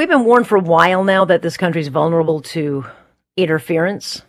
We've 0.00 0.08
been 0.08 0.24
warned 0.24 0.48
for 0.48 0.56
a 0.56 0.60
while 0.60 1.04
now 1.04 1.24
that 1.26 1.42
this 1.42 1.56
country 1.56 1.80
is 1.80 1.86
vulnerable 1.86 2.40
to 2.40 2.84
interference. 3.36 4.22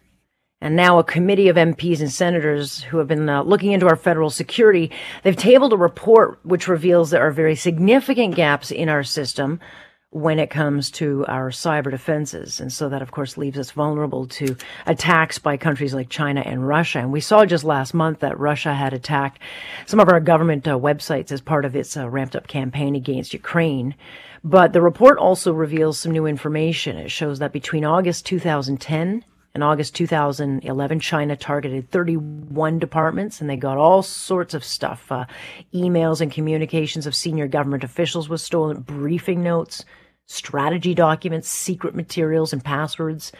And 0.61 0.75
now 0.75 0.99
a 0.99 1.03
committee 1.03 1.47
of 1.47 1.55
MPs 1.55 2.01
and 2.01 2.11
senators 2.11 2.83
who 2.83 2.99
have 2.99 3.07
been 3.07 3.27
uh, 3.27 3.41
looking 3.41 3.71
into 3.71 3.87
our 3.87 3.95
federal 3.95 4.29
security, 4.29 4.91
they've 5.23 5.35
tabled 5.35 5.73
a 5.73 5.77
report 5.77 6.39
which 6.43 6.67
reveals 6.67 7.09
there 7.09 7.25
are 7.25 7.31
very 7.31 7.55
significant 7.55 8.35
gaps 8.35 8.69
in 8.69 8.89
our 8.89 9.01
system 9.01 9.59
when 10.15 10.39
it 10.39 10.49
comes 10.49 10.89
to 10.89 11.25
our 11.27 11.49
cyber 11.49 11.91
defenses. 11.91 12.61
And 12.61 12.71
so 12.71 12.87
that, 12.87 13.01
of 13.01 13.11
course, 13.11 13.35
leaves 13.35 13.59
us 13.59 13.71
vulnerable 13.71 14.27
to 14.27 14.55
attacks 14.85 15.39
by 15.39 15.57
countries 15.57 15.93
like 15.93 16.07
China 16.07 16.39
and 16.39 16.65
Russia. 16.65 16.99
And 16.99 17.11
we 17.11 17.19
saw 17.19 17.45
just 17.45 17.65
last 17.65 17.93
month 17.93 18.19
that 18.19 18.39
Russia 18.39 18.73
had 18.73 18.93
attacked 18.93 19.41
some 19.85 19.99
of 19.99 20.07
our 20.07 20.21
government 20.21 20.65
uh, 20.69 20.79
websites 20.79 21.33
as 21.33 21.41
part 21.41 21.65
of 21.65 21.75
its 21.75 21.97
uh, 21.97 22.09
ramped 22.09 22.33
up 22.33 22.47
campaign 22.47 22.95
against 22.95 23.33
Ukraine. 23.33 23.93
But 24.41 24.71
the 24.71 24.81
report 24.81 25.17
also 25.17 25.51
reveals 25.51 25.99
some 25.99 26.13
new 26.13 26.25
information. 26.25 26.95
It 26.95 27.11
shows 27.11 27.39
that 27.39 27.51
between 27.51 27.83
August 27.83 28.25
2010 28.25 29.25
in 29.53 29.63
August 29.63 29.95
2011, 29.95 31.01
China 31.01 31.35
targeted 31.35 31.91
31 31.91 32.79
departments 32.79 33.41
and 33.41 33.49
they 33.49 33.57
got 33.57 33.77
all 33.77 34.01
sorts 34.01 34.53
of 34.53 34.63
stuff. 34.63 35.11
Uh, 35.11 35.25
emails 35.73 36.21
and 36.21 36.31
communications 36.31 37.05
of 37.05 37.13
senior 37.13 37.49
government 37.49 37.83
officials 37.83 38.29
was 38.29 38.41
stolen, 38.41 38.79
briefing 38.79 39.43
notes, 39.43 39.83
strategy 40.27 40.93
documents, 40.93 41.49
secret 41.49 41.95
materials, 41.95 42.53
and 42.53 42.63
passwords. 42.63 43.31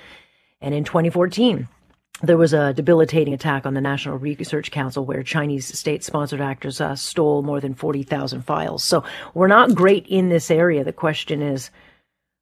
And 0.61 0.73
in 0.73 0.83
2014, 0.83 1.67
there 2.21 2.37
was 2.37 2.53
a 2.53 2.73
debilitating 2.73 3.33
attack 3.33 3.65
on 3.65 3.73
the 3.73 3.81
National 3.81 4.17
Research 4.17 4.71
Council 4.71 5.05
where 5.05 5.23
Chinese 5.23 5.77
state 5.77 6.03
sponsored 6.03 6.41
actors 6.41 6.79
uh, 6.79 6.95
stole 6.95 7.41
more 7.41 7.59
than 7.59 7.73
40,000 7.73 8.41
files. 8.43 8.83
So 8.83 9.03
we're 9.33 9.47
not 9.47 9.75
great 9.75 10.07
in 10.07 10.29
this 10.29 10.49
area. 10.49 10.83
The 10.83 10.93
question 10.93 11.41
is, 11.41 11.71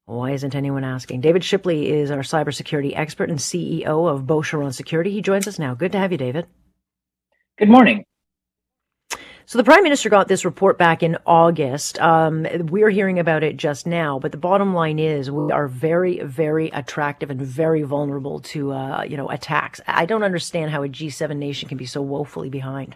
why 0.06 0.32
isn't 0.32 0.54
anyone 0.54 0.84
asking? 0.84 1.22
David 1.22 1.44
Shipley 1.44 1.90
is 1.90 2.12
our 2.12 2.20
cybersecurity 2.20 2.94
expert 2.96 3.30
and 3.30 3.40
CEO 3.40 4.10
of 4.10 4.28
Beauceron 4.28 4.74
Security. 4.74 5.12
He 5.12 5.22
joins 5.22 5.48
us 5.48 5.58
now. 5.58 5.74
Good 5.74 5.94
to 5.94 5.98
have 5.98 6.12
you, 6.12 6.18
David. 6.18 6.46
Good 7.58 7.70
morning. 7.70 8.04
So 9.46 9.58
the 9.58 9.64
prime 9.64 9.84
minister 9.84 10.10
got 10.10 10.30
this 10.30 10.46
report 10.46 10.78
back 10.78 11.04
in 11.04 11.18
August. 11.26 12.00
Um, 12.00 12.48
we're 12.70 12.90
hearing 12.90 13.20
about 13.20 13.44
it 13.44 13.58
just 13.58 13.86
now, 13.86 14.18
but 14.18 14.32
the 14.32 14.38
bottom 14.38 14.74
line 14.74 15.00
is 15.00 15.30
we 15.30 15.52
are 15.52 15.68
very, 15.68 16.22
very 16.22 16.70
attractive 16.70 17.30
and 17.30 17.42
very 17.42 17.84
vulnerable 17.84 18.40
to, 18.40 18.72
uh, 18.72 19.04
you 19.04 19.18
know, 19.18 19.30
attacks. 19.30 19.82
I 19.86 20.06
don't 20.06 20.24
understand 20.24 20.72
how 20.72 20.84
a 20.84 20.88
G7 20.88 21.36
nation 21.36 21.68
can 21.68 21.78
be 21.78 21.86
so 21.86 22.02
woefully 22.02 22.50
behind. 22.50 22.96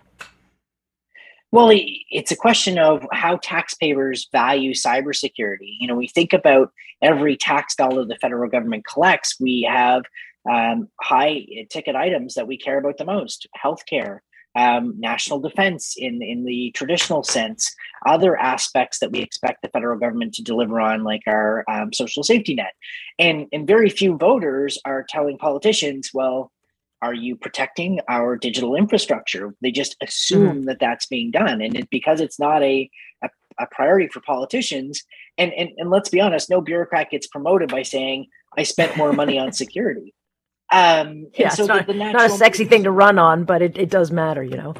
Well, 1.52 1.70
it's 1.72 2.32
a 2.32 2.36
question 2.36 2.78
of 2.78 3.06
how 3.12 3.38
taxpayers 3.38 4.28
value 4.32 4.74
cybersecurity. 4.74 5.78
You 5.80 5.88
know, 5.88 5.96
we 5.96 6.08
think 6.08 6.34
about 6.34 6.72
every 7.02 7.38
tax 7.38 7.76
dollar 7.76 8.06
the 8.06 8.18
federal 8.22 8.50
government 8.50 8.86
collects. 8.86 9.36
We 9.40 9.68
have 9.70 10.04
um, 10.50 10.90
high 11.02 11.46
ticket 11.70 11.96
items 11.96 12.36
that 12.36 12.48
we 12.48 12.58
care 12.58 12.78
about 12.78 12.98
the 12.98 13.06
most: 13.06 13.48
healthcare, 13.62 14.20
um, 14.58 14.96
national 14.98 15.40
defense 15.40 15.96
in, 15.98 16.22
in 16.22 16.44
the 16.44 16.72
traditional 16.72 17.24
sense, 17.24 17.74
other 18.06 18.36
aspects 18.36 19.00
that 19.00 19.12
we 19.12 19.20
expect 19.20 19.62
the 19.62 19.70
federal 19.70 20.00
government 20.00 20.34
to 20.34 20.44
deliver 20.44 20.82
on, 20.82 21.04
like 21.04 21.22
our 21.28 21.64
um, 21.70 21.94
social 21.94 22.24
safety 22.24 22.56
net. 22.56 22.74
And, 23.20 23.46
and 23.54 23.68
very 23.68 23.90
few 23.90 24.18
voters 24.18 24.80
are 24.84 25.06
telling 25.08 25.38
politicians, 25.38 26.10
well, 26.14 26.52
are 27.04 27.14
you 27.14 27.36
protecting 27.36 28.00
our 28.10 28.36
digital 28.36 28.76
infrastructure? 28.76 29.54
They 29.62 29.72
just 29.72 29.96
assume 30.02 30.58
mm-hmm. 30.58 30.66
that 30.66 30.80
that's 30.80 31.06
being 31.06 31.30
done. 31.30 31.62
And 31.62 31.78
it, 31.78 31.90
because 31.92 32.20
it's 32.20 32.40
not 32.40 32.64
a, 32.64 32.90
a, 33.22 33.30
a 33.60 33.68
priority 33.68 34.08
for 34.08 34.22
politicians, 34.22 35.04
and, 35.38 35.54
and, 35.54 35.70
and 35.78 35.92
let's 35.92 36.10
be 36.10 36.20
honest, 36.20 36.50
no 36.50 36.62
bureaucrat 36.62 37.12
gets 37.12 37.28
promoted 37.28 37.70
by 37.70 37.84
saying, 37.84 38.26
I 38.58 38.64
spent 38.64 38.98
more 38.98 39.14
money 39.14 39.38
on 39.38 39.52
security. 39.52 40.16
Um, 40.72 41.28
yeah, 41.38 41.50
so 41.50 41.64
it's 41.64 41.88
not, 41.88 41.96
not 41.96 42.26
a 42.26 42.30
sexy 42.30 42.66
thing 42.66 42.84
to 42.84 42.92
run 42.92 43.18
on, 43.20 43.46
but 43.46 43.62
it, 43.62 43.78
it 43.78 43.90
does 43.90 44.12
matter, 44.12 44.44
you 44.44 44.58
know. 44.58 44.76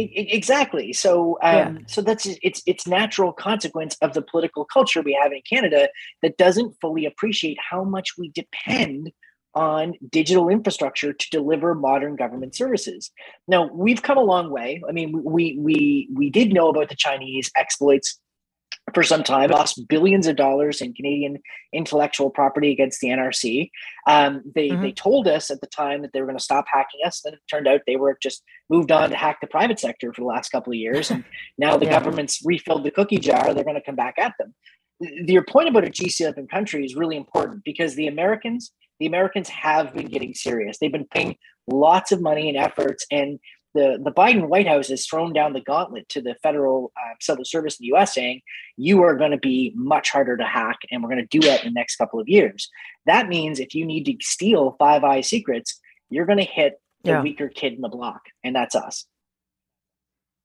Exactly. 0.00 0.92
So, 0.92 1.38
um, 1.42 1.54
yeah. 1.54 1.78
so 1.86 2.02
that's 2.02 2.26
it's 2.40 2.62
it's 2.66 2.86
natural 2.86 3.32
consequence 3.32 3.96
of 4.00 4.14
the 4.14 4.22
political 4.22 4.64
culture 4.64 5.02
we 5.02 5.18
have 5.20 5.32
in 5.32 5.42
Canada 5.48 5.88
that 6.22 6.36
doesn't 6.36 6.76
fully 6.80 7.04
appreciate 7.04 7.58
how 7.58 7.82
much 7.82 8.16
we 8.16 8.30
depend 8.30 9.10
on 9.54 9.94
digital 10.08 10.48
infrastructure 10.48 11.12
to 11.12 11.30
deliver 11.30 11.74
modern 11.74 12.14
government 12.14 12.54
services. 12.54 13.10
Now, 13.48 13.68
we've 13.72 14.02
come 14.02 14.18
a 14.18 14.22
long 14.22 14.50
way. 14.50 14.80
I 14.88 14.92
mean, 14.92 15.24
we 15.24 15.58
we 15.58 16.08
we 16.14 16.30
did 16.30 16.52
know 16.52 16.68
about 16.68 16.90
the 16.90 16.96
Chinese 16.96 17.50
exploits 17.56 18.20
for 18.94 19.02
some 19.02 19.22
time, 19.22 19.50
lost 19.50 19.88
billions 19.88 20.26
of 20.26 20.36
dollars 20.36 20.80
in 20.80 20.94
Canadian 20.94 21.38
intellectual 21.72 22.30
property 22.30 22.72
against 22.72 23.00
the 23.00 23.08
NRC. 23.08 23.70
Um, 24.06 24.42
they 24.54 24.68
mm-hmm. 24.68 24.82
they 24.82 24.92
told 24.92 25.28
us 25.28 25.50
at 25.50 25.60
the 25.60 25.66
time 25.66 26.02
that 26.02 26.12
they 26.12 26.20
were 26.20 26.26
going 26.26 26.38
to 26.38 26.44
stop 26.44 26.66
hacking 26.72 27.00
us. 27.04 27.20
Then 27.24 27.34
it 27.34 27.40
turned 27.50 27.68
out 27.68 27.82
they 27.86 27.96
were 27.96 28.18
just 28.22 28.42
moved 28.70 28.92
on 28.92 29.10
to 29.10 29.16
hack 29.16 29.38
the 29.40 29.46
private 29.46 29.78
sector 29.78 30.12
for 30.12 30.20
the 30.20 30.26
last 30.26 30.50
couple 30.50 30.72
of 30.72 30.78
years, 30.78 31.10
and 31.10 31.24
now 31.58 31.76
the 31.76 31.86
yeah. 31.86 31.98
government's 31.98 32.40
refilled 32.44 32.84
the 32.84 32.90
cookie 32.90 33.18
jar. 33.18 33.54
They're 33.54 33.64
going 33.64 33.76
to 33.76 33.82
come 33.82 33.96
back 33.96 34.14
at 34.18 34.34
them. 34.38 34.54
Your 35.00 35.44
point 35.44 35.68
about 35.68 35.84
a 35.86 35.90
G7 35.90 36.48
country 36.48 36.84
is 36.84 36.96
really 36.96 37.16
important 37.16 37.62
because 37.64 37.94
the 37.94 38.08
Americans, 38.08 38.72
the 38.98 39.06
Americans 39.06 39.48
have 39.48 39.94
been 39.94 40.08
getting 40.08 40.34
serious. 40.34 40.78
They've 40.78 40.90
been 40.90 41.06
paying 41.06 41.36
lots 41.68 42.10
of 42.12 42.20
money 42.20 42.48
and 42.48 42.58
efforts, 42.58 43.06
and 43.10 43.38
the, 43.74 44.00
the 44.02 44.10
Biden 44.10 44.48
White 44.48 44.66
House 44.66 44.88
has 44.88 45.06
thrown 45.06 45.32
down 45.32 45.52
the 45.52 45.60
gauntlet 45.60 46.08
to 46.10 46.22
the 46.22 46.34
federal 46.42 46.92
uh, 46.96 47.14
civil 47.20 47.44
service 47.44 47.78
in 47.78 47.84
the 47.84 47.96
US 47.96 48.14
saying, 48.14 48.40
you 48.76 49.02
are 49.02 49.16
going 49.16 49.30
to 49.30 49.38
be 49.38 49.72
much 49.74 50.10
harder 50.10 50.36
to 50.36 50.44
hack 50.44 50.78
and 50.90 51.02
we're 51.02 51.10
going 51.10 51.26
to 51.26 51.38
do 51.38 51.46
that 51.46 51.64
in 51.64 51.72
the 51.72 51.78
next 51.78 51.96
couple 51.96 52.18
of 52.18 52.28
years. 52.28 52.68
That 53.06 53.28
means 53.28 53.60
if 53.60 53.74
you 53.74 53.84
need 53.84 54.04
to 54.04 54.16
steal 54.20 54.76
Five 54.78 55.04
Eyes 55.04 55.28
secrets, 55.28 55.78
you're 56.10 56.26
going 56.26 56.38
to 56.38 56.44
hit 56.44 56.80
the 57.04 57.10
yeah. 57.10 57.22
weaker 57.22 57.48
kid 57.48 57.74
in 57.74 57.80
the 57.80 57.88
block, 57.88 58.22
and 58.42 58.54
that's 58.54 58.74
us. 58.74 59.06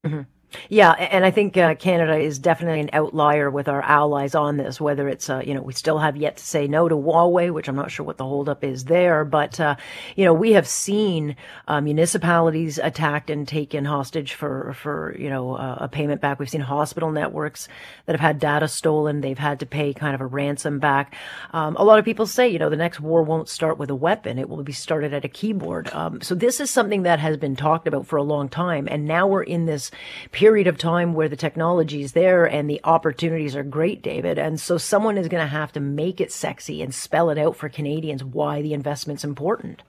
Mm-hmm. 0.06 0.22
Yeah, 0.69 0.91
and 0.91 1.25
I 1.25 1.31
think 1.31 1.58
uh, 1.58 1.75
Canada 1.75 2.18
is 2.18 2.40
definitely 2.40 2.80
an 2.80 2.90
outlier 2.94 3.50
with 3.50 3.68
our 3.68 3.81
allies 3.81 4.36
on 4.36 4.58
this. 4.58 4.80
Whether 4.80 5.08
it's, 5.08 5.30
uh, 5.30 5.41
you 5.46 5.53
know, 5.53 5.62
we 5.62 5.74
still 5.74 6.00
have 6.00 6.16
yet 6.16 6.38
to 6.38 6.46
say 6.46 6.68
no 6.68 6.88
to 6.88 6.96
Huawei, 6.96 7.52
which 7.52 7.68
I'm 7.68 7.75
not 7.75 7.91
sure 7.91 8.06
what 8.06 8.18
the 8.18 8.25
holdup 8.25 8.63
is 8.63 8.86
there, 8.86 9.25
but 9.25 9.59
uh, 9.59 9.75
you 10.16 10.25
know, 10.25 10.34
we 10.34 10.53
have 10.53 10.68
seen 10.68 11.36
uh, 11.68 11.81
municipalities 11.81 12.78
attacked 12.78 13.30
and 13.30 13.47
taken 13.47 13.86
hostage 13.86 14.34
for 14.34 14.74
for 14.74 15.16
you 15.18 15.30
know 15.30 15.56
uh, 15.56 15.78
a 15.81 15.88
payment 15.88 16.22
back. 16.22 16.40
We've 16.40 16.50
seen 16.50 16.62
hospital 16.62 17.12
networks 17.12 17.68
that 18.06 18.13
have 18.13 18.22
had 18.22 18.40
data 18.40 18.68
stolen; 18.68 19.22
they've 19.22 19.38
had 19.38 19.59
to 19.62 19.66
pay 19.66 19.94
kind 19.94 20.16
of 20.16 20.22
a 20.22 20.25
ransom 20.25 20.80
back. 20.80 21.16
Um, 21.52 21.75
a 21.78 21.84
lot 21.84 22.00
of 22.00 22.06
people 22.06 22.25
say, 22.25 22.47
you 22.47 22.59
know, 22.59 22.69
the 22.69 22.75
next 22.75 23.00
war 23.00 23.24
won't 23.24 23.50
start 23.50 23.78
with 23.78 23.90
a 23.90 23.96
weapon; 23.96 24.40
it 24.40 24.50
will 24.50 24.63
be 24.63 24.74
started 24.74 25.13
at 25.13 25.25
a 25.25 25.30
keyboard. 25.30 25.92
Um, 25.94 26.22
so 26.22 26.36
this 26.36 26.59
is 26.59 26.69
something 26.69 27.03
that 27.03 27.19
has 27.19 27.38
been 27.38 27.56
talked 27.56 27.88
about 27.88 28.08
for 28.08 28.18
a 28.18 28.24
long 28.24 28.50
time, 28.50 28.88
and 28.90 29.06
now 29.06 29.28
we're 29.28 29.44
in 29.44 29.66
this 29.66 29.92
period 30.31 30.43
period 30.44 30.68
of 30.68 30.78
time 30.78 31.14
where 31.14 31.30
the 31.30 31.38
technology 31.38 32.02
is 32.02 32.12
there 32.12 32.44
and 32.44 32.70
the 32.70 32.81
opportunities 32.84 33.56
are 33.56 33.64
great, 33.64 34.02
David. 34.02 34.38
And 34.38 34.59
so 34.59 34.78
someone 34.78 35.18
is 35.18 35.30
going 35.30 35.42
to 35.42 35.48
have 35.48 35.72
to 35.72 35.80
make 35.80 36.20
it 36.20 36.34
sexy 36.34 36.81
and 36.81 36.94
spell 36.94 37.30
it 37.30 37.38
out 37.38 37.56
for 37.56 37.70
Canadians 37.70 38.26
why 38.26 38.62
the 38.62 38.74
investment's 38.74 39.24
important. 39.24 39.84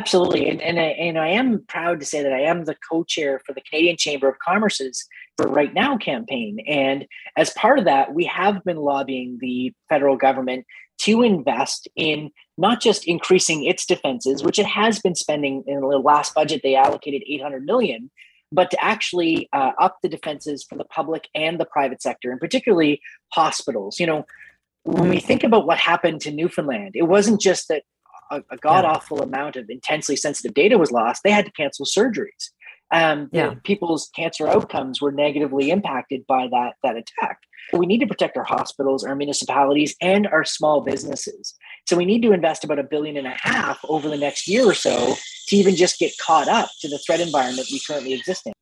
Absolutely, 0.00 0.48
and 0.48 0.62
and 0.62 0.80
I, 0.80 0.84
and 0.84 1.18
I 1.18 1.28
am 1.28 1.62
proud 1.68 2.00
to 2.00 2.06
say 2.06 2.22
that 2.22 2.32
I 2.32 2.40
am 2.40 2.64
the 2.64 2.74
co-chair 2.90 3.42
for 3.44 3.52
the 3.52 3.60
Canadian 3.60 3.98
Chamber 3.98 4.30
of 4.30 4.38
Commerce's 4.38 5.06
for 5.36 5.46
Right 5.46 5.74
Now 5.74 5.98
campaign, 5.98 6.60
and 6.66 7.04
as 7.36 7.50
part 7.50 7.78
of 7.78 7.84
that, 7.84 8.14
we 8.14 8.24
have 8.24 8.64
been 8.64 8.78
lobbying 8.78 9.36
the 9.42 9.74
federal 9.90 10.16
government 10.16 10.64
to 11.02 11.20
invest 11.22 11.86
in 11.96 12.30
not 12.56 12.80
just 12.80 13.06
increasing 13.06 13.64
its 13.64 13.84
defenses, 13.84 14.42
which 14.42 14.58
it 14.58 14.66
has 14.66 15.00
been 15.00 15.14
spending 15.14 15.62
in 15.66 15.82
the 15.82 15.86
last 15.86 16.34
budget. 16.34 16.62
They 16.64 16.74
allocated 16.74 17.22
800 17.28 17.64
million, 17.64 18.10
but 18.52 18.70
to 18.70 18.84
actually 18.84 19.48
uh, 19.52 19.72
up 19.80 19.98
the 20.02 20.08
defenses 20.08 20.62
for 20.62 20.76
the 20.76 20.84
public 20.84 21.28
and 21.34 21.58
the 21.58 21.64
private 21.64 22.02
sector, 22.02 22.30
and 22.30 22.40
particularly 22.40 23.00
hospitals. 23.32 23.98
You 23.98 24.06
know, 24.06 24.26
when 24.84 25.08
we 25.08 25.20
think 25.20 25.42
about 25.42 25.66
what 25.66 25.78
happened 25.78 26.20
to 26.22 26.30
Newfoundland, 26.30 26.92
it 26.94 27.04
wasn't 27.04 27.40
just 27.40 27.68
that 27.68 27.82
a, 28.30 28.42
a 28.50 28.56
god 28.56 28.84
awful 28.84 29.18
yeah. 29.18 29.24
amount 29.24 29.56
of 29.56 29.68
intensely 29.70 30.16
sensitive 30.16 30.54
data 30.54 30.78
was 30.78 30.92
lost; 30.92 31.22
they 31.22 31.30
had 31.30 31.46
to 31.46 31.52
cancel 31.52 31.86
surgeries. 31.86 32.50
Um, 32.92 33.30
yeah. 33.32 33.54
people's 33.64 34.10
cancer 34.14 34.46
outcomes 34.46 35.00
were 35.00 35.12
negatively 35.12 35.70
impacted 35.70 36.26
by 36.26 36.46
that 36.48 36.74
that 36.82 36.96
attack. 36.96 37.38
We 37.72 37.86
need 37.86 38.00
to 38.00 38.06
protect 38.06 38.36
our 38.36 38.44
hospitals, 38.44 39.02
our 39.02 39.14
municipalities, 39.14 39.96
and 40.00 40.26
our 40.26 40.44
small 40.44 40.82
businesses. 40.82 41.54
So 41.88 41.96
we 41.96 42.04
need 42.04 42.22
to 42.22 42.32
invest 42.32 42.64
about 42.64 42.78
a 42.78 42.82
billion 42.82 43.16
and 43.16 43.26
a 43.26 43.36
half 43.40 43.80
over 43.88 44.08
the 44.08 44.16
next 44.16 44.46
year 44.46 44.68
or 44.68 44.74
so 44.74 45.14
to 45.48 45.56
even 45.56 45.74
just 45.74 45.98
get 45.98 46.12
caught 46.18 46.48
up 46.48 46.68
to 46.80 46.88
the 46.88 46.98
threat 46.98 47.20
environment 47.20 47.68
we 47.72 47.80
currently 47.80 48.12
exist 48.12 48.46
in. 48.46 48.52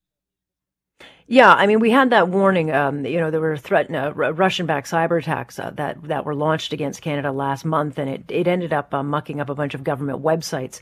Yeah, 1.32 1.52
I 1.52 1.68
mean, 1.68 1.78
we 1.78 1.92
had 1.92 2.10
that 2.10 2.26
warning. 2.26 2.72
Um, 2.72 3.06
you 3.06 3.20
know, 3.20 3.30
there 3.30 3.40
were 3.40 3.56
threat, 3.56 3.88
uh, 3.88 4.12
Russian-backed 4.12 4.90
cyber 4.90 5.16
attacks 5.16 5.60
uh, 5.60 5.70
that 5.76 6.02
that 6.08 6.24
were 6.24 6.34
launched 6.34 6.72
against 6.72 7.02
Canada 7.02 7.30
last 7.30 7.64
month, 7.64 8.00
and 8.00 8.10
it 8.10 8.24
it 8.28 8.48
ended 8.48 8.72
up 8.72 8.92
uh, 8.92 9.04
mucking 9.04 9.40
up 9.40 9.48
a 9.48 9.54
bunch 9.54 9.74
of 9.74 9.84
government 9.84 10.24
websites. 10.24 10.80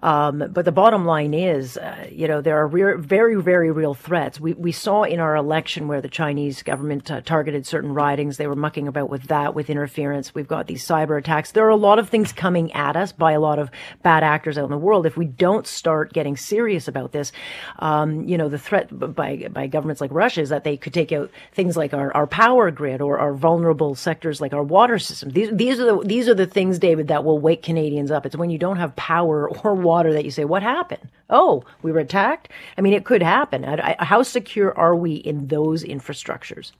Um, 0.00 0.44
but 0.52 0.64
the 0.64 0.70
bottom 0.70 1.04
line 1.04 1.34
is, 1.34 1.76
uh, 1.78 2.06
you 2.12 2.28
know, 2.28 2.40
there 2.40 2.58
are 2.58 2.68
re- 2.68 2.96
very 2.96 3.42
very 3.42 3.72
real 3.72 3.92
threats. 3.92 4.38
We 4.38 4.52
we 4.52 4.70
saw 4.70 5.02
in 5.02 5.18
our 5.18 5.34
election 5.34 5.88
where 5.88 6.00
the 6.00 6.08
Chinese 6.08 6.62
government 6.62 7.10
uh, 7.10 7.20
targeted 7.22 7.66
certain 7.66 7.92
ridings. 7.92 8.36
They 8.36 8.46
were 8.46 8.54
mucking 8.54 8.86
about 8.86 9.10
with 9.10 9.24
that, 9.24 9.56
with 9.56 9.68
interference. 9.68 10.32
We've 10.32 10.46
got 10.46 10.68
these 10.68 10.86
cyber 10.86 11.18
attacks. 11.18 11.50
There 11.50 11.66
are 11.66 11.70
a 11.70 11.74
lot 11.76 11.98
of 11.98 12.08
things 12.08 12.32
coming 12.32 12.70
at 12.70 12.94
us 12.94 13.10
by 13.10 13.32
a 13.32 13.40
lot 13.40 13.58
of 13.58 13.68
bad 14.04 14.22
actors 14.22 14.58
out 14.58 14.66
in 14.66 14.70
the 14.70 14.78
world. 14.78 15.06
If 15.06 15.16
we 15.16 15.26
don't 15.26 15.66
start 15.66 16.12
getting 16.12 16.36
serious 16.36 16.86
about 16.86 17.10
this, 17.10 17.32
um, 17.80 18.28
you 18.28 18.38
know, 18.38 18.48
the 18.48 18.60
threat 18.60 18.96
by 18.96 19.48
by 19.50 19.66
government 19.66 19.87
governments 19.88 20.00
like 20.02 20.12
Russia 20.12 20.42
is 20.42 20.50
that 20.50 20.64
they 20.64 20.76
could 20.76 20.92
take 20.92 21.12
out 21.12 21.30
things 21.52 21.74
like 21.74 21.94
our, 21.94 22.14
our 22.14 22.26
power 22.26 22.70
grid 22.70 23.00
or 23.00 23.18
our 23.18 23.32
vulnerable 23.32 23.94
sectors 23.94 24.38
like 24.38 24.52
our 24.52 24.62
water 24.62 24.98
system. 24.98 25.30
These, 25.30 25.50
these 25.52 25.80
are 25.80 25.86
the, 25.86 26.06
these 26.06 26.28
are 26.28 26.34
the 26.34 26.46
things, 26.46 26.78
David, 26.78 27.08
that 27.08 27.24
will 27.24 27.38
wake 27.38 27.62
Canadians 27.62 28.10
up. 28.10 28.26
It's 28.26 28.36
when 28.36 28.50
you 28.50 28.58
don't 28.58 28.76
have 28.76 28.94
power 28.96 29.48
or 29.64 29.74
water 29.74 30.12
that 30.12 30.26
you 30.26 30.30
say, 30.30 30.44
what 30.44 30.62
happened? 30.62 31.08
Oh, 31.30 31.64
we 31.80 31.90
were 31.90 32.00
attacked. 32.00 32.50
I 32.76 32.82
mean, 32.82 32.92
it 32.92 33.06
could 33.06 33.22
happen. 33.22 33.64
I, 33.64 33.96
I, 33.98 34.04
how 34.04 34.22
secure 34.22 34.76
are 34.76 34.94
we 34.94 35.14
in 35.14 35.48
those 35.48 35.82
infrastructures? 35.82 36.72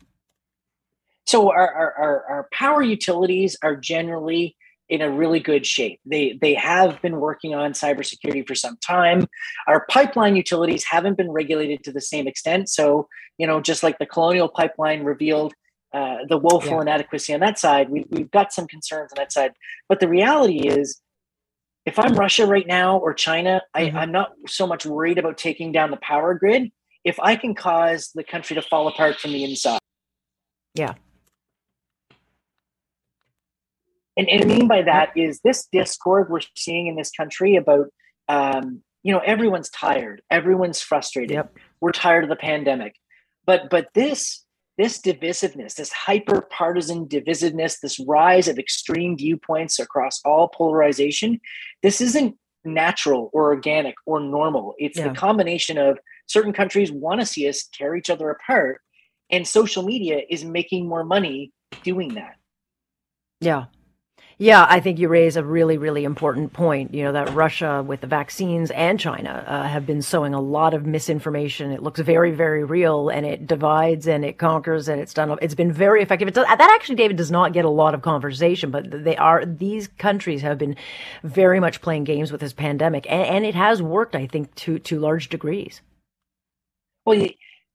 So 1.27 1.51
our, 1.51 1.73
our, 1.73 2.25
our 2.29 2.49
power 2.53 2.83
utilities 2.83 3.57
are 3.63 3.77
generally 3.77 4.55
in 4.89 5.03
a 5.03 5.11
really 5.11 5.41
good 5.41 5.67
shape. 5.67 6.01
They 6.07 6.39
they 6.41 6.55
have 6.55 7.01
been 7.03 7.21
working 7.21 7.55
on 7.55 7.73
cybersecurity 7.73 8.47
for 8.47 8.55
some 8.55 8.77
time. 8.79 9.27
Our 9.67 9.87
pipeline 9.91 10.37
utilities 10.37 10.85
haven't 10.85 11.17
been 11.17 11.31
regulated 11.31 11.85
to 11.85 11.93
the 11.93 12.01
same 12.01 12.27
extent. 12.27 12.69
So 12.69 13.09
you 13.39 13.47
know, 13.47 13.61
just 13.61 13.83
like 13.83 13.99
the 13.99 14.07
Colonial 14.07 14.49
Pipeline 14.49 15.05
revealed 15.05 15.55
uh, 15.95 16.19
the 16.29 16.37
woeful 16.37 16.73
yeah. 16.73 16.83
inadequacy 16.83 17.33
on 17.33 17.41
that 17.41 17.59
side, 17.59 17.89
we, 17.89 18.05
we've 18.11 18.31
got 18.31 18.53
some 18.53 18.67
concerns 18.67 19.13
on 19.13 19.17
that 19.17 19.33
side. 19.33 19.53
But 19.89 20.01
the 20.01 20.09
reality 20.09 20.69
is, 20.69 21.01
if 21.87 21.99
I'm 21.99 22.15
Russia 22.15 22.47
right 22.47 22.67
now 22.67 22.99
or 22.99 23.15
China, 23.15 23.63
mm-hmm. 23.75 23.97
I, 23.97 24.01
I'm 24.01 24.13
not 24.13 24.33
so 24.47 24.67
much 24.67 24.85
worried 24.85 25.19
about 25.19 25.39
taking 25.39 25.73
down 25.73 25.91
the 25.91 25.97
power 25.99 26.35
grid. 26.35 26.71
If 27.05 27.19
I 27.21 27.37
can 27.37 27.55
cause 27.55 28.11
the 28.15 28.25
country 28.25 28.55
to 28.57 28.63
fall 28.63 28.89
apart 28.89 29.17
from 29.17 29.33
the 29.33 29.45
inside. 29.45 29.79
Yeah. 30.75 30.95
And, 34.19 34.29
and 34.29 34.43
I 34.43 34.45
mean 34.45 34.67
by 34.67 34.83
that 34.83 35.11
is 35.17 35.41
this 35.45 35.69
discord 35.73 36.29
we're 36.29 36.41
seeing 36.57 36.89
in 36.89 36.97
this 36.97 37.13
country 37.13 37.55
about, 37.55 37.87
um, 38.29 38.83
you 39.05 39.13
know, 39.13 39.21
everyone's 39.21 39.71
tired, 39.71 40.21
everyone's 40.31 40.83
frustrated. 40.83 41.37
Yep. 41.37 41.57
We're 41.81 41.93
tired 41.93 42.25
of 42.25 42.29
the 42.29 42.37
pandemic, 42.37 42.97
but 43.47 43.71
but 43.71 43.89
this 43.95 44.45
this 44.77 45.01
divisiveness, 45.01 45.75
this 45.75 45.93
hyper 45.93 46.43
partisan 46.43 47.07
divisiveness, 47.07 47.81
this 47.81 47.99
rise 48.01 48.49
of 48.49 48.59
extreme 48.59 49.17
viewpoints 49.17 49.79
across 49.79 50.21
all 50.25 50.49
polarization, 50.49 51.41
this 51.83 52.01
isn't 52.01 52.37
natural 52.65 53.31
or 53.33 53.47
organic 53.47 53.95
or 54.07 54.21
normal. 54.21 54.75
It's 54.79 54.99
yeah. 54.99 55.09
the 55.09 55.15
combination 55.15 55.79
of 55.79 55.99
certain 56.27 56.53
countries 56.53 56.93
want 56.93 57.21
to 57.21 57.27
see 57.27 57.49
us 57.49 57.69
tear 57.73 57.97
each 57.97 58.11
other 58.11 58.31
apart, 58.31 58.81
and 59.31 59.47
social 59.47 59.85
media 59.85 60.23
is 60.29 60.45
making 60.45 60.89
more 60.89 61.05
money 61.05 61.53
doing 61.83 62.15
that. 62.15 62.37
Yeah, 63.41 63.67
yeah, 64.41 64.65
I 64.69 64.79
think 64.79 65.01
you 65.01 65.09
raise 65.09 65.37
a 65.37 65.43
really, 65.43 65.79
really 65.79 66.05
important 66.05 66.53
point. 66.53 66.95
You 66.95 67.03
know, 67.03 67.13
that 67.13 67.35
Russia 67.35 67.83
with 67.85 68.03
the 68.03 68.07
vaccines 68.07 68.71
and 68.71 68.99
China 68.99 69.45
uh, 69.45 69.65
have 69.65 69.85
been 69.85 70.01
sowing 70.01 70.33
a 70.33 70.41
lot 70.41 70.75
of 70.75 70.87
misinformation. 70.87 71.73
It 71.73 71.83
looks 71.83 71.99
very, 71.99 72.31
very 72.31 72.63
real 72.63 73.09
and 73.09 73.27
it 73.27 73.49
divides 73.49 74.07
and 74.07 74.25
it 74.25 74.39
conquers 74.39 74.87
and 74.89 75.01
it's 75.01 75.13
done, 75.13 75.37
it's 75.43 75.57
been 75.57 75.73
very 75.73 76.03
effective. 76.03 76.33
Does, 76.33 76.47
that 76.47 76.77
actually, 76.77 76.95
David, 76.95 77.17
does 77.17 77.33
not 77.33 77.53
get 77.53 77.65
a 77.65 77.71
lot 77.71 77.95
of 77.95 78.03
conversation, 78.03 78.71
but 78.71 79.05
they 79.05 79.17
are, 79.17 79.45
these 79.45 79.89
countries 79.89 80.43
have 80.43 80.57
been 80.57 80.77
very 81.25 81.59
much 81.59 81.81
playing 81.81 82.05
games 82.05 82.31
with 82.31 82.41
this 82.41 82.53
pandemic 82.53 83.11
and, 83.11 83.25
and 83.25 83.45
it 83.45 83.57
has 83.57 83.83
worked, 83.83 84.15
I 84.15 84.29
think, 84.29 84.55
to, 84.57 84.79
to 84.79 85.01
large 85.01 85.31
degrees. 85.31 85.83
Well, 87.05 87.27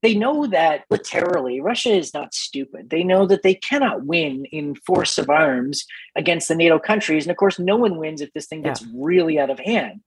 they 0.04 0.14
know 0.14 0.46
that 0.48 0.84
literally 0.90 1.62
Russia 1.62 1.92
is 1.92 2.14
not 2.14 2.34
stupid. 2.34 2.90
They 2.90 3.06
know 3.06 3.26
that 3.26 3.42
they 3.42 3.56
cannot 3.56 4.06
win 4.06 4.44
in 4.52 4.76
force 4.76 5.18
of 5.18 5.30
arms 5.30 5.86
against 6.18 6.50
the 6.50 6.56
NATO 6.56 6.78
countries. 6.78 7.24
And 7.24 7.32
of 7.32 7.38
course, 7.38 7.58
no 7.58 7.78
one 7.78 7.98
wins 7.98 8.20
if 8.20 8.32
this 8.34 8.48
thing 8.48 8.64
gets 8.64 8.82
yeah. 8.82 8.90
really 8.94 9.40
out 9.40 9.50
of 9.50 9.60
hand. 9.60 10.02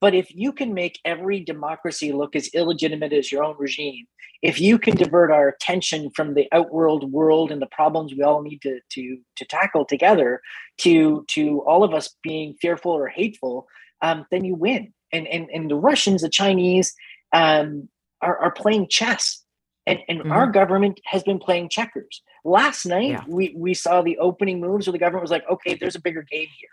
But 0.00 0.14
if 0.14 0.34
you 0.34 0.52
can 0.52 0.72
make 0.72 0.98
every 1.04 1.38
democracy 1.38 2.12
look 2.12 2.34
as 2.34 2.48
illegitimate 2.54 3.12
as 3.12 3.30
your 3.30 3.44
own 3.44 3.54
regime, 3.58 4.06
if 4.40 4.58
you 4.58 4.78
can 4.78 4.96
divert 4.96 5.30
our 5.30 5.48
attention 5.48 6.10
from 6.16 6.32
the 6.32 6.48
outworld 6.50 7.12
world 7.12 7.52
and 7.52 7.60
the 7.60 7.66
problems 7.66 8.14
we 8.14 8.22
all 8.22 8.42
need 8.42 8.62
to, 8.62 8.80
to, 8.92 9.18
to 9.36 9.44
tackle 9.44 9.84
together 9.84 10.40
to, 10.78 11.26
to 11.28 11.60
all 11.66 11.84
of 11.84 11.92
us 11.92 12.16
being 12.22 12.54
fearful 12.54 12.90
or 12.90 13.06
hateful, 13.06 13.68
um, 14.00 14.24
then 14.30 14.44
you 14.44 14.54
win. 14.54 14.94
And, 15.12 15.28
and, 15.28 15.48
and 15.52 15.70
the 15.70 15.76
Russians, 15.76 16.22
the 16.22 16.30
Chinese, 16.30 16.94
um, 17.34 17.90
are, 18.22 18.38
are 18.38 18.50
playing 18.50 18.88
chess 18.88 19.41
and, 19.86 19.98
and 20.08 20.20
mm-hmm. 20.20 20.32
our 20.32 20.50
government 20.50 21.00
has 21.06 21.22
been 21.22 21.38
playing 21.38 21.68
checkers. 21.68 22.22
Last 22.44 22.86
night, 22.86 23.10
yeah. 23.10 23.24
we, 23.26 23.54
we 23.56 23.74
saw 23.74 24.02
the 24.02 24.18
opening 24.18 24.60
moves 24.60 24.86
where 24.86 24.92
the 24.92 24.98
government 24.98 25.22
was 25.22 25.30
like, 25.30 25.48
okay, 25.50 25.74
there's 25.74 25.96
a 25.96 26.00
bigger 26.00 26.22
game 26.22 26.48
here. 26.58 26.68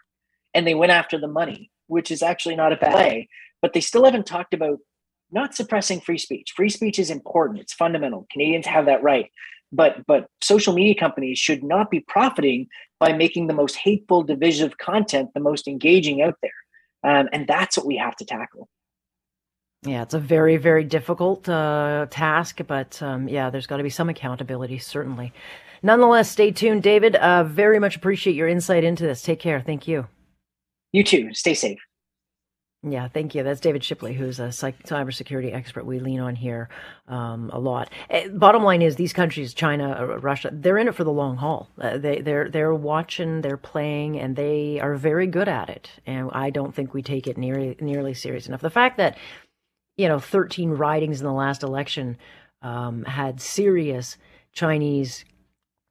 And 0.53 0.65
they 0.65 0.75
went 0.75 0.91
after 0.91 1.19
the 1.19 1.27
money, 1.27 1.71
which 1.87 2.11
is 2.11 2.21
actually 2.21 2.55
not 2.55 2.73
a 2.73 2.77
bad 2.77 2.91
play. 2.91 3.29
But 3.61 3.73
they 3.73 3.81
still 3.81 4.05
haven't 4.05 4.25
talked 4.25 4.53
about 4.53 4.79
not 5.31 5.55
suppressing 5.55 6.01
free 6.01 6.17
speech. 6.17 6.53
Free 6.55 6.69
speech 6.69 6.97
is 6.99 7.09
important, 7.09 7.59
it's 7.59 7.73
fundamental. 7.73 8.27
Canadians 8.31 8.65
have 8.65 8.85
that 8.85 9.03
right. 9.03 9.29
But 9.71 10.05
but 10.07 10.27
social 10.41 10.73
media 10.73 10.95
companies 10.95 11.37
should 11.37 11.63
not 11.63 11.91
be 11.91 11.99
profiting 11.99 12.67
by 12.99 13.13
making 13.13 13.47
the 13.47 13.53
most 13.53 13.75
hateful, 13.75 14.23
divisive 14.23 14.77
content 14.79 15.29
the 15.33 15.39
most 15.39 15.67
engaging 15.67 16.21
out 16.21 16.35
there. 16.41 16.51
Um, 17.03 17.29
and 17.31 17.47
that's 17.47 17.77
what 17.77 17.85
we 17.85 17.97
have 17.97 18.15
to 18.17 18.25
tackle. 18.25 18.67
Yeah, 19.83 20.01
it's 20.01 20.13
a 20.13 20.19
very, 20.19 20.57
very 20.57 20.83
difficult 20.83 21.47
uh, 21.47 22.07
task, 22.09 22.59
but 22.67 23.01
um, 23.01 23.29
yeah, 23.29 23.49
there's 23.49 23.67
got 23.67 23.77
to 23.77 23.83
be 23.83 23.89
some 23.89 24.09
accountability, 24.09 24.77
certainly. 24.77 25.31
Nonetheless, 25.81 26.29
stay 26.29 26.51
tuned, 26.51 26.83
David. 26.83 27.15
Uh, 27.15 27.45
very 27.45 27.79
much 27.79 27.95
appreciate 27.95 28.35
your 28.35 28.49
insight 28.49 28.83
into 28.83 29.03
this. 29.03 29.21
Take 29.21 29.39
care. 29.39 29.61
Thank 29.61 29.87
you. 29.87 30.07
You 30.91 31.03
too. 31.03 31.33
Stay 31.33 31.53
safe. 31.53 31.79
Yeah, 32.81 33.09
thank 33.09 33.35
you. 33.35 33.43
That's 33.43 33.59
David 33.59 33.83
Shipley, 33.83 34.13
who's 34.13 34.39
a 34.39 34.47
cybersecurity 34.47 35.53
expert 35.53 35.85
we 35.85 35.99
lean 35.99 36.21
on 36.21 36.35
here 36.35 36.69
um, 37.09 37.49
a 37.51 37.59
lot. 37.59 37.91
Uh, 38.09 38.29
bottom 38.29 38.63
line 38.63 38.81
is, 38.81 38.95
these 38.95 39.11
countries, 39.11 39.53
China, 39.53 39.97
uh, 39.99 40.17
Russia, 40.19 40.49
they're 40.53 40.77
in 40.77 40.87
it 40.87 40.95
for 40.95 41.03
the 41.03 41.11
long 41.11 41.35
haul. 41.35 41.69
Uh, 41.79 41.97
they, 41.97 42.21
they're 42.21 42.49
they're 42.49 42.73
watching, 42.73 43.41
they're 43.41 43.57
playing, 43.57 44.17
and 44.17 44.35
they 44.37 44.79
are 44.79 44.95
very 44.95 45.27
good 45.27 45.49
at 45.49 45.69
it. 45.69 45.89
And 46.05 46.29
I 46.31 46.49
don't 46.51 46.73
think 46.73 46.93
we 46.93 47.01
take 47.01 47.27
it 47.27 47.37
nearly 47.37 47.75
nearly 47.81 48.13
serious 48.13 48.47
enough. 48.47 48.61
The 48.61 48.69
fact 48.69 48.95
that 48.95 49.17
you 49.99 50.07
know, 50.07 50.17
13 50.17 50.71
ridings 50.71 51.19
in 51.19 51.27
the 51.27 51.33
last 51.33 51.61
election 51.61 52.17
um, 52.61 53.03
had 53.03 53.41
serious 53.41 54.15
Chinese 54.53 55.25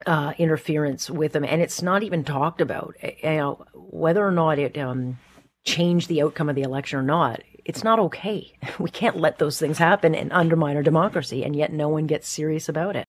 uh, 0.06 0.32
interference 0.38 1.10
with 1.10 1.32
them, 1.32 1.44
and 1.44 1.60
it's 1.60 1.82
not 1.82 2.02
even 2.02 2.25
talked 2.25 2.62
about. 2.62 2.94
Eh, 3.02 3.12
you 3.22 3.37
know, 3.37 3.64
whether 3.74 4.27
or 4.27 4.31
not 4.31 4.58
it 4.58 4.79
um, 4.79 5.19
changed 5.62 6.08
the 6.08 6.22
outcome 6.22 6.48
of 6.48 6.56
the 6.56 6.62
election 6.62 6.98
or 6.98 7.03
not, 7.03 7.43
it's 7.67 7.84
not 7.84 7.98
okay. 7.98 8.55
We 8.79 8.88
can't 8.88 9.17
let 9.17 9.38
those 9.38 9.58
things 9.58 9.77
happen 9.77 10.15
and 10.15 10.32
undermine 10.32 10.77
our 10.77 10.82
democracy, 10.82 11.44
and 11.44 11.55
yet 11.55 11.70
no 11.70 11.91
one 11.91 12.06
gets 12.06 12.29
serious 12.29 12.67
about 12.67 12.96
it. 12.96 13.06